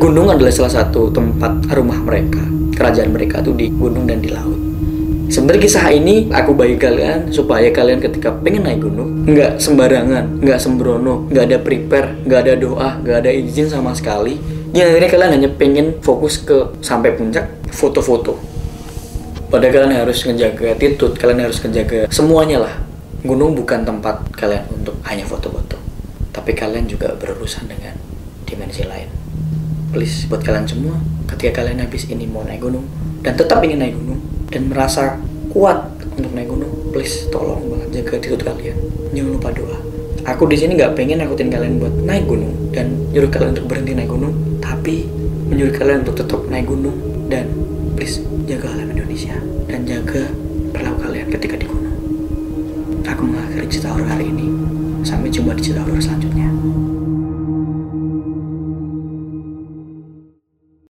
gunung 0.00 0.32
adalah 0.32 0.48
salah 0.48 0.80
satu 0.80 1.12
tempat 1.12 1.68
rumah 1.76 2.00
mereka 2.00 2.40
kerajaan 2.72 3.12
mereka 3.12 3.44
tuh 3.44 3.52
di 3.52 3.68
gunung 3.68 4.08
dan 4.08 4.24
di 4.24 4.32
laut. 4.32 4.56
Sebenarnya 5.28 5.60
kisah 5.68 5.92
ini 5.92 6.32
aku 6.32 6.56
bagi 6.56 6.80
kalian 6.80 7.28
supaya 7.28 7.68
kalian 7.68 8.00
ketika 8.00 8.32
pengen 8.32 8.64
naik 8.64 8.80
gunung 8.80 9.28
nggak 9.28 9.60
sembarangan, 9.60 10.40
nggak 10.40 10.56
sembrono, 10.56 11.28
nggak 11.28 11.44
ada 11.52 11.58
prepare, 11.60 12.08
nggak 12.24 12.40
ada 12.48 12.54
doa, 12.56 12.96
nggak 12.96 13.28
ada 13.28 13.30
izin 13.34 13.68
sama 13.68 13.92
sekali. 13.92 14.40
Yang 14.72 14.88
akhirnya 14.88 15.10
kalian 15.12 15.32
hanya 15.36 15.50
pengen 15.52 15.86
fokus 16.00 16.40
ke 16.40 16.80
sampai 16.80 17.12
puncak 17.12 17.44
foto-foto. 17.76 18.40
Padahal 19.52 19.84
kalian 19.84 20.00
harus 20.00 20.24
ngejaga 20.24 20.72
attitude, 20.72 21.12
kalian 21.20 21.44
harus 21.44 21.60
ngejaga 21.60 22.08
semuanya 22.08 22.64
lah. 22.64 22.74
Gunung 23.20 23.52
bukan 23.52 23.84
tempat 23.84 24.22
kalian 24.32 24.64
untuk 24.70 24.96
hanya 25.04 25.26
foto-foto, 25.28 25.57
tapi 26.48 26.64
kalian 26.64 26.88
juga 26.88 27.12
berurusan 27.12 27.68
dengan 27.68 27.92
dimensi 28.48 28.80
lain. 28.80 29.12
Please 29.92 30.24
buat 30.32 30.40
kalian 30.40 30.64
semua 30.64 30.96
ketika 31.28 31.60
kalian 31.60 31.84
habis 31.84 32.08
ini 32.08 32.24
mau 32.24 32.40
naik 32.40 32.64
gunung 32.64 32.88
dan 33.20 33.36
tetap 33.36 33.60
ingin 33.60 33.84
naik 33.84 33.92
gunung 33.92 34.16
dan 34.48 34.64
merasa 34.72 35.20
kuat 35.52 35.92
untuk 36.16 36.32
naik 36.32 36.48
gunung 36.48 36.72
please 36.88 37.28
tolong 37.28 37.68
banget 37.68 38.00
jaga 38.00 38.16
attitude 38.16 38.44
kalian. 38.48 38.80
Jangan 39.12 39.30
lupa 39.36 39.52
doa. 39.52 39.76
Aku 40.24 40.48
di 40.48 40.56
sini 40.56 40.80
nggak 40.80 40.96
pengen 40.96 41.20
nakutin 41.20 41.52
kalian 41.52 41.84
buat 41.84 41.92
naik 42.08 42.24
gunung 42.24 42.72
dan 42.72 42.96
nyuruh 43.12 43.28
kalian 43.28 43.52
untuk 43.52 43.68
berhenti 43.68 43.92
naik 43.92 44.08
gunung 44.08 44.32
tapi 44.64 45.04
menyuruh 45.52 45.76
kalian 45.76 46.00
untuk 46.08 46.16
tetap 46.16 46.40
naik 46.48 46.64
gunung 46.64 46.96
dan 47.28 47.44
please 47.92 48.24
jaga 48.48 48.72
alam 48.72 48.88
Indonesia 48.88 49.36
dan 49.68 49.84
jaga 49.84 50.24
perilaku 50.72 51.12
kalian 51.12 51.28
ketika 51.28 51.60
di 51.60 51.68
gunung. 51.68 51.96
Aku 53.04 53.20
mengakhiri 53.20 53.68
cerita 53.68 53.92
horor 53.92 54.08
hari 54.08 54.32
ini 54.32 54.77
Sampai 55.08 55.32
jumpa 55.32 55.56
di 55.56 55.64
cerita 55.64 55.88
horor 55.88 56.04
selanjutnya. 56.04 56.52